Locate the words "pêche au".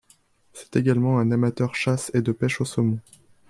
2.31-2.65